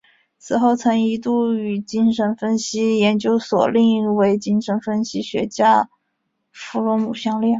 [0.39, 5.89] 此后曾一度与精神分析研究所另一位精神分析学家
[6.51, 7.49] 弗洛姆相恋。